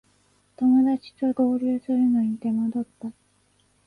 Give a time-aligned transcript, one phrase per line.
[0.55, 3.11] 友だちと合流するのに手間取った